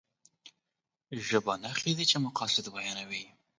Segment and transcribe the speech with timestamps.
[1.27, 3.23] ژبه نښې دي چې مقاصد بيانوي.